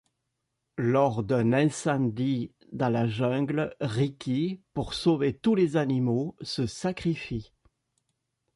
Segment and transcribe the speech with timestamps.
[0.79, 7.53] Lors d'un incendie dans la Jungle, Ricky, pour sauver tous les animaux, se sacrifie.